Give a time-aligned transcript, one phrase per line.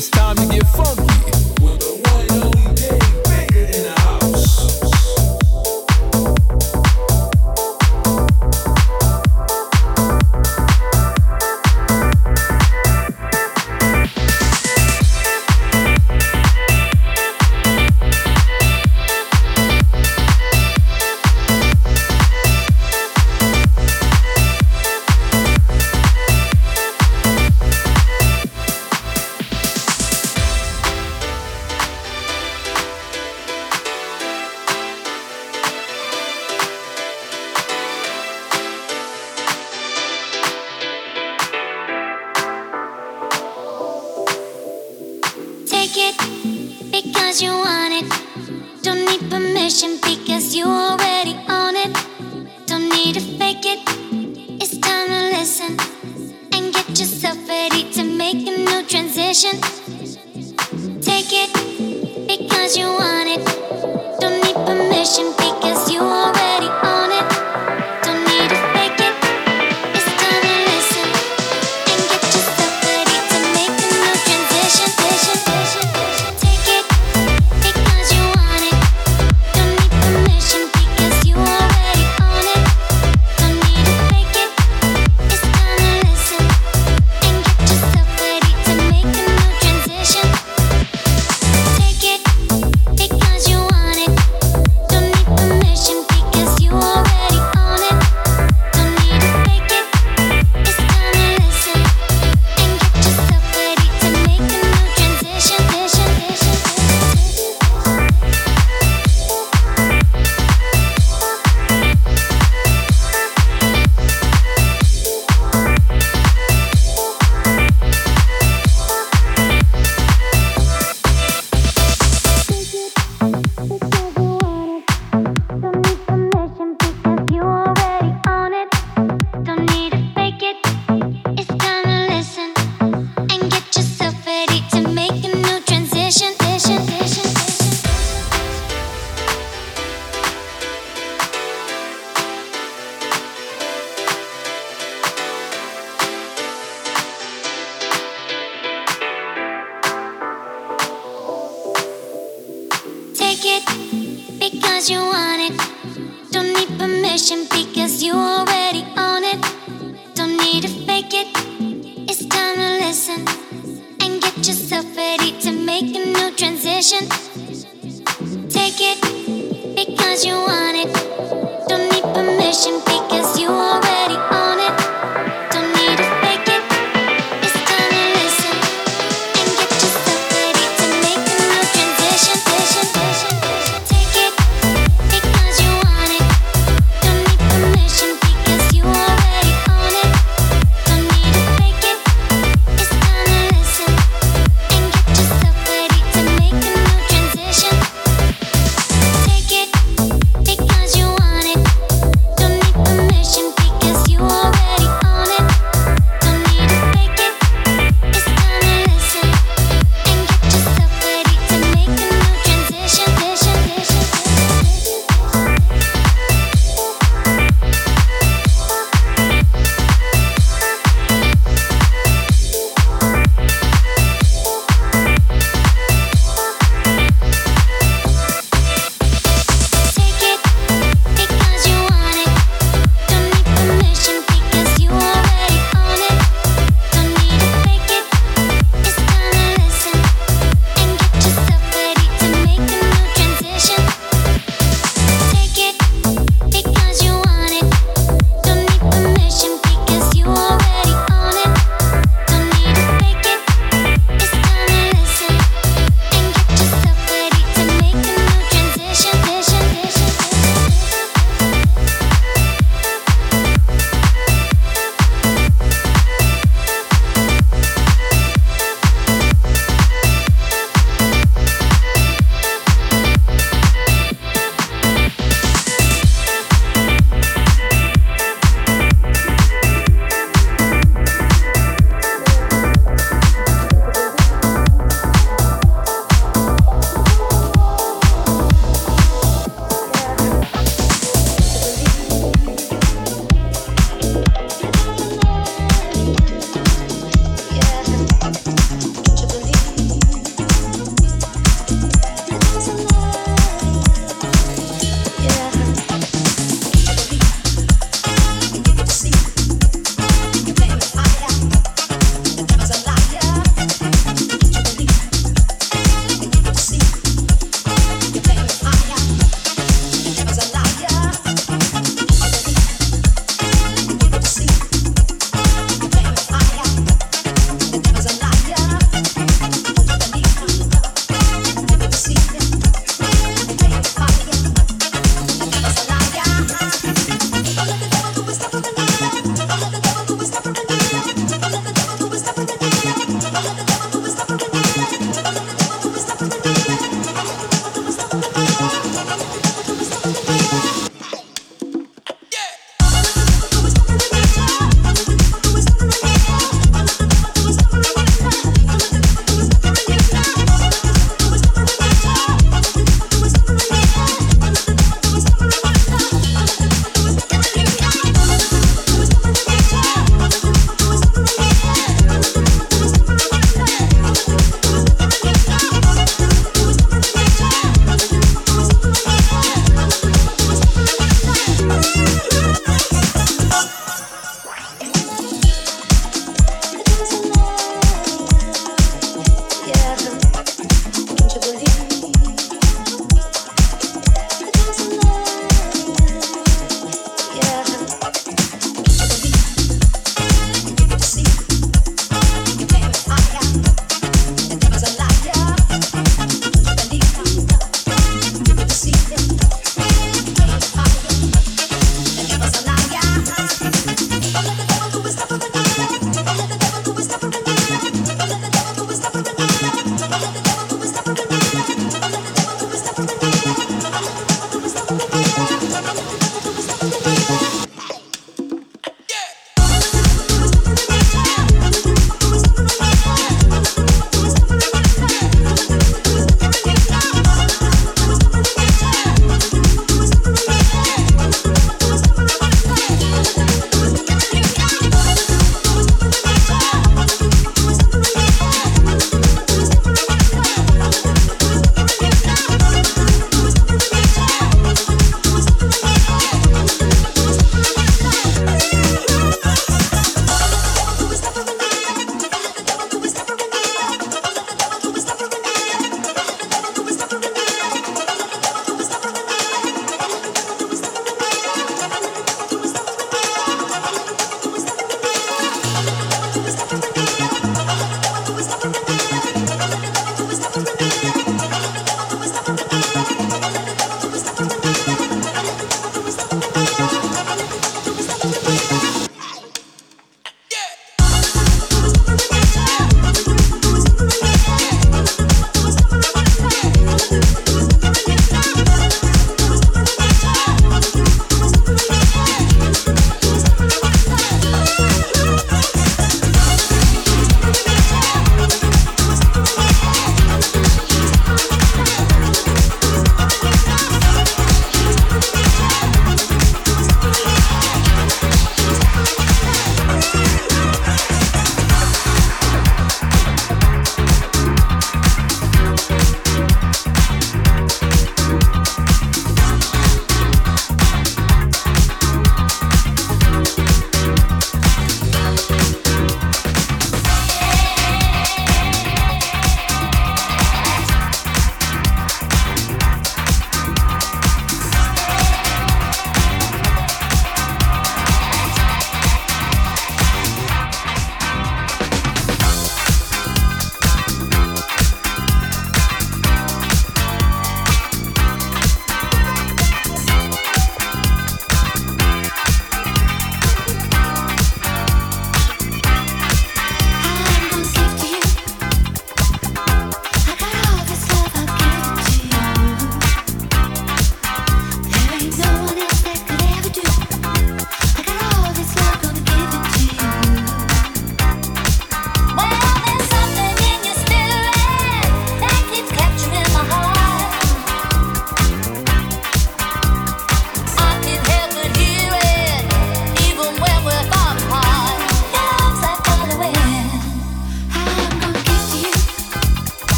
[0.00, 1.99] It's time to get funky.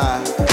[0.00, 0.47] On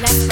[0.00, 0.27] Let's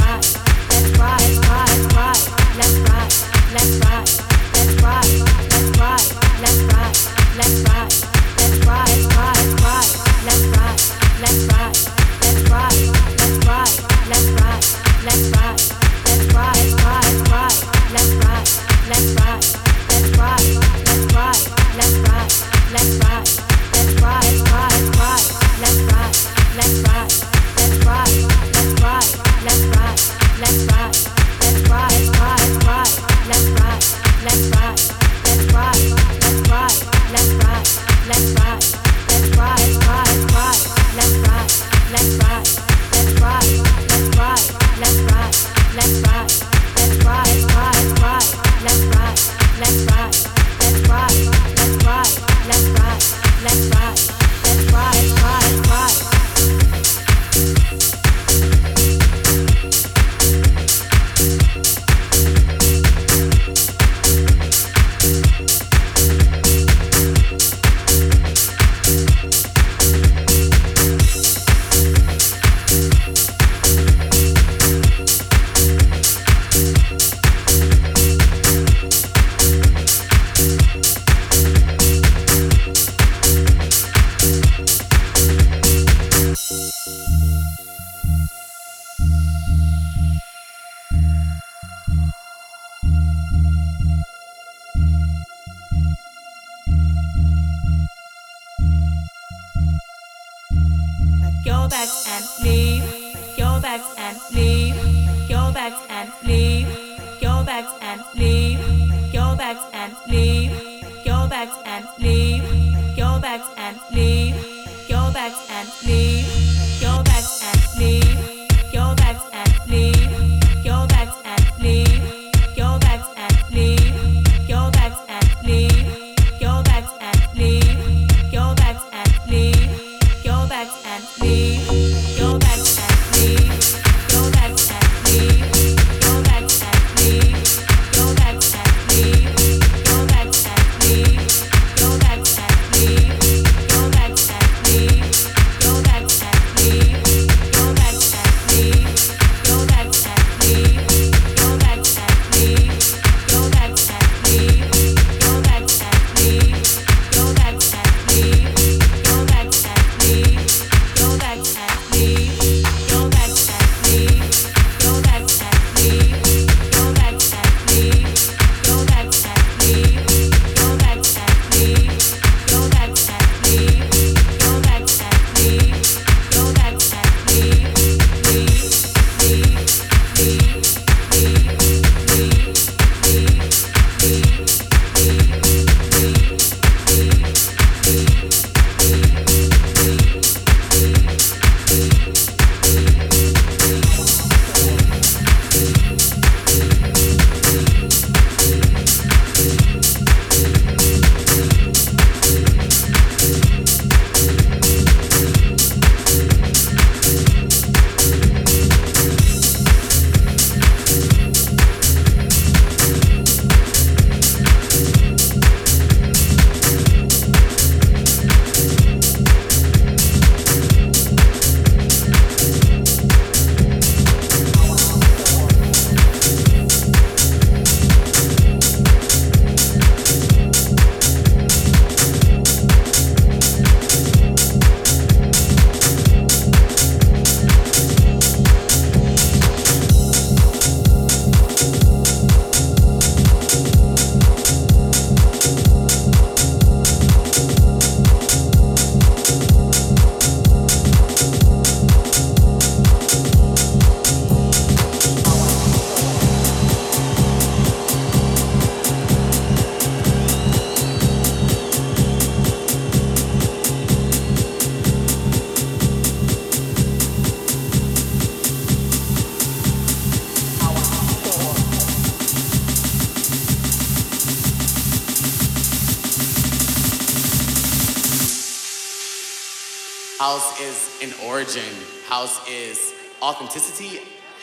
[283.26, 283.98] authenticity.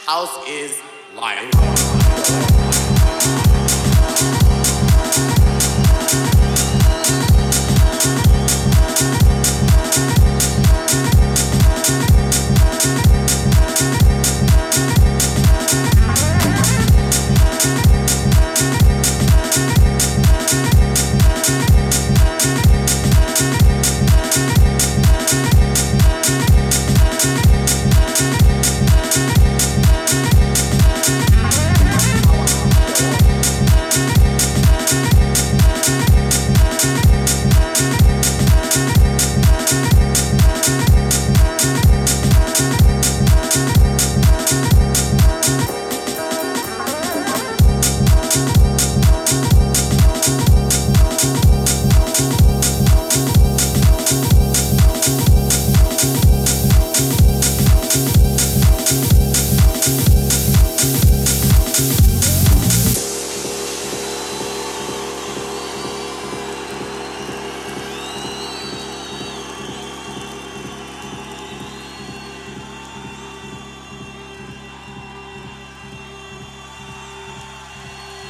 [0.05, 0.82] House is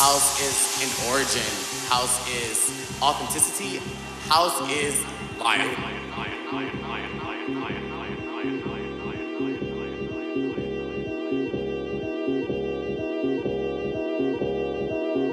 [0.04, 1.52] House is an origin.
[1.88, 2.58] House is
[3.02, 3.80] authenticity.
[4.28, 5.02] House is
[5.40, 5.62] life.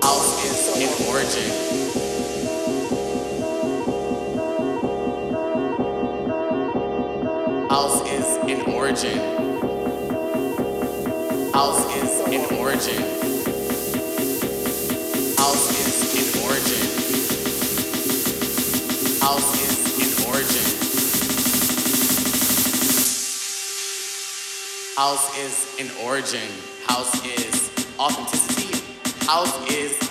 [0.05, 1.51] House is an origin.
[7.69, 9.19] House is an origin.
[11.53, 13.20] House is an origin.
[25.01, 26.51] House is an origin.
[26.87, 28.85] House is authenticity.
[29.25, 30.10] House is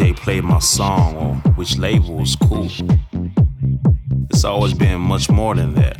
[0.00, 2.66] DJ played my song or which label was cool.
[4.30, 5.98] It's always been much more than that.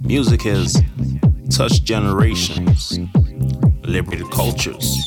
[0.00, 0.82] Music has
[1.50, 2.98] touched generations,
[3.84, 5.06] liberated cultures,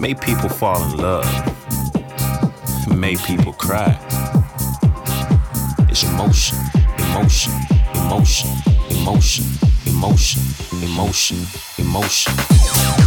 [0.00, 1.30] made people fall in love,
[2.88, 3.96] made people cry.
[5.90, 6.58] It's emotion,
[6.98, 7.52] emotion,
[7.94, 8.50] emotion,
[8.90, 9.44] emotion,
[9.86, 10.42] emotion,
[10.82, 11.38] emotion,
[11.78, 13.03] emotion.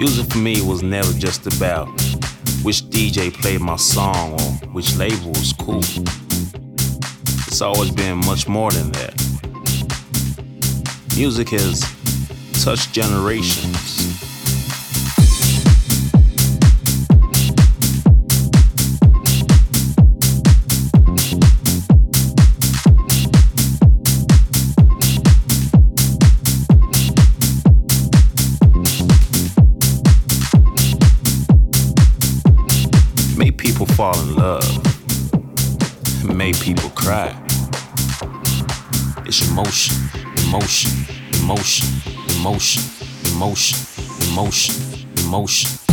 [0.00, 1.86] Music for me was never just about
[2.62, 5.80] which DJ played my song or which label was cool.
[7.46, 9.14] It's always been much more than that.
[11.18, 11.82] Music has
[12.64, 14.24] touched generations,
[37.00, 37.34] cry.
[39.24, 39.96] It's emotion,
[40.44, 40.92] emotion,
[41.40, 41.88] emotion,
[42.36, 42.82] emotion,
[43.32, 43.78] emotion,
[44.28, 44.74] emotion,
[45.24, 45.89] emotion.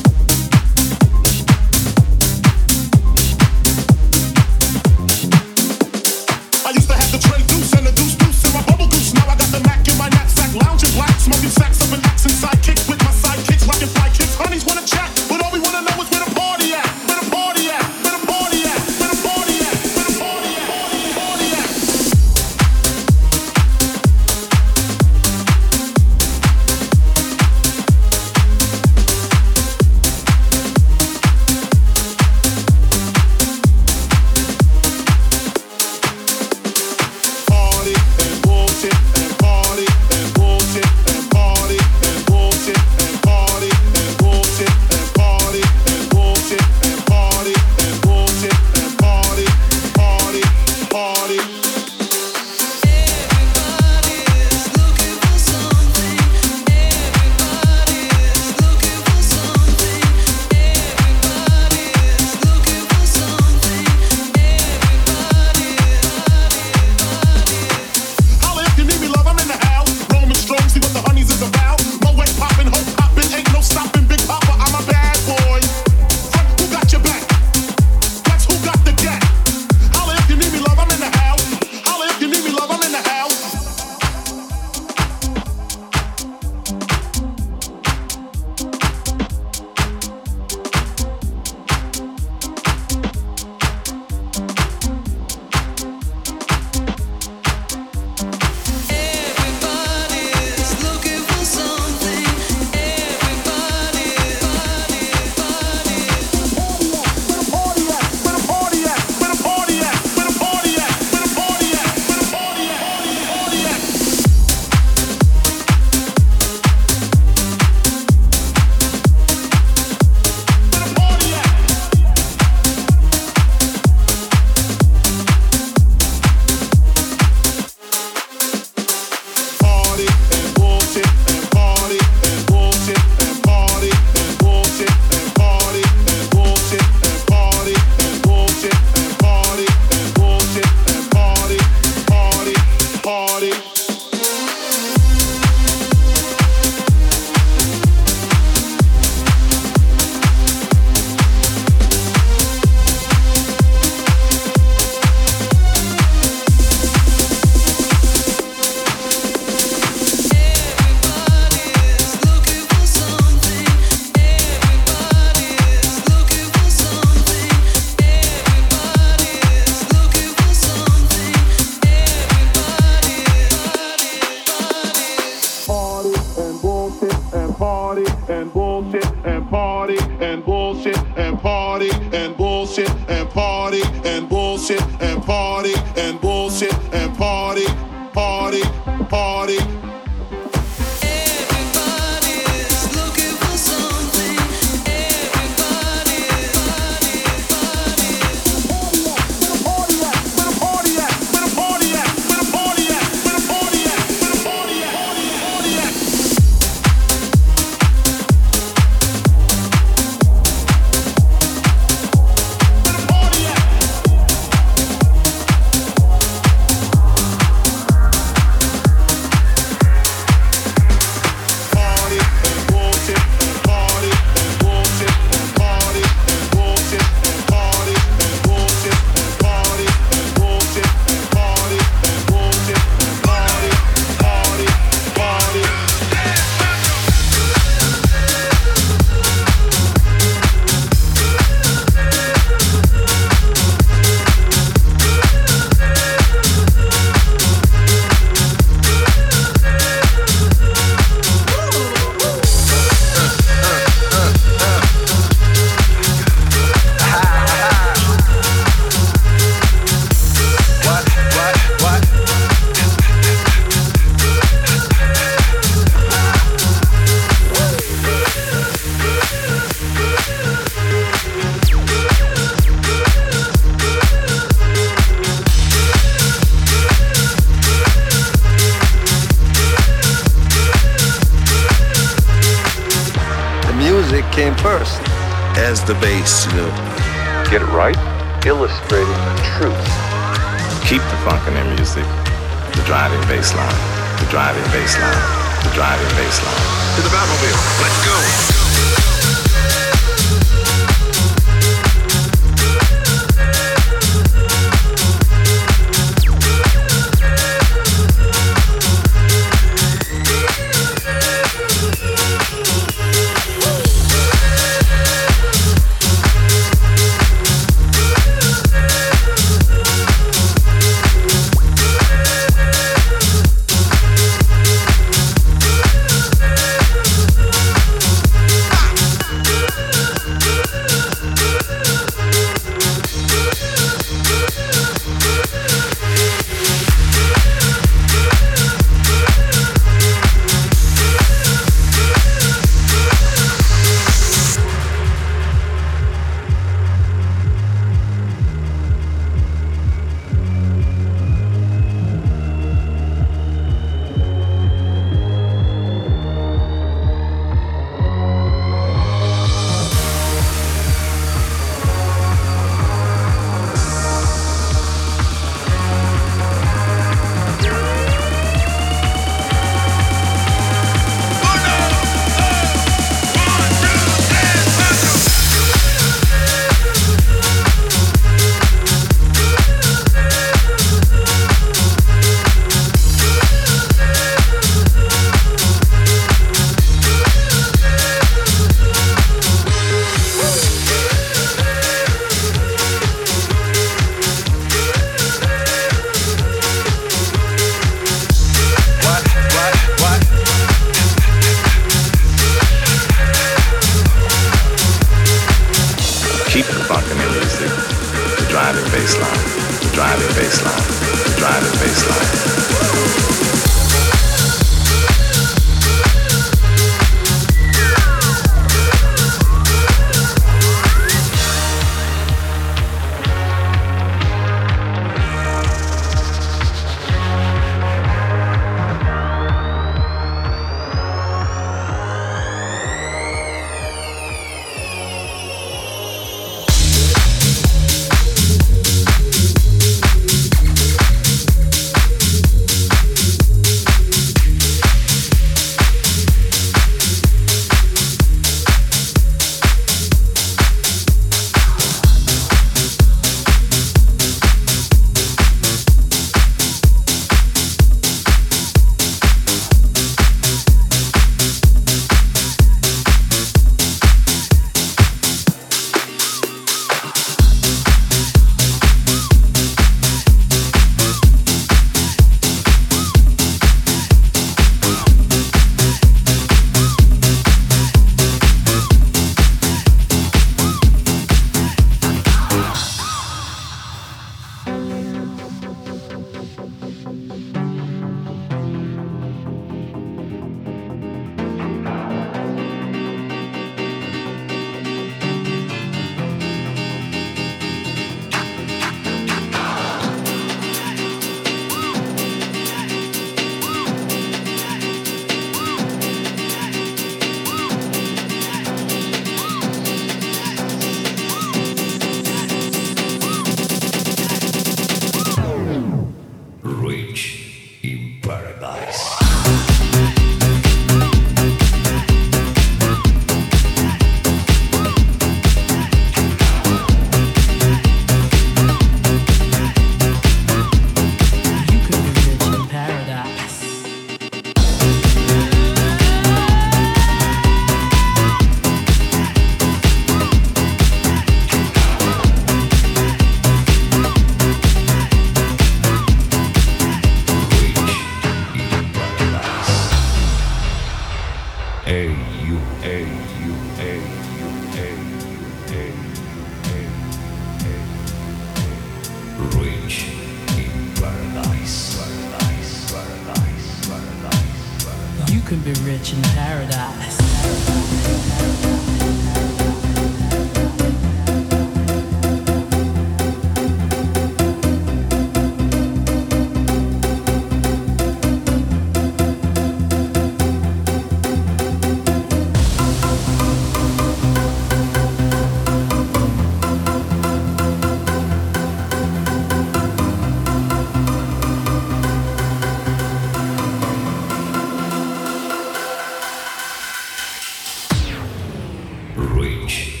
[599.71, 600.00] Rich